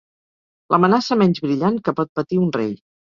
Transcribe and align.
L'amenaça 0.73 1.17
menys 1.19 1.41
brillant 1.43 1.77
que 1.89 1.93
pot 1.99 2.11
patir 2.21 2.41
un 2.47 2.49
rei. 2.57 2.73